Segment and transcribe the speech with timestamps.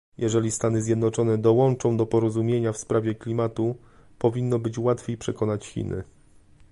[0.17, 3.75] Jeżeli Stany Zjednoczone dołączą do porozumienia w sprawie klimatu,
[4.19, 6.03] powinno być łatwiej przekonać Chiny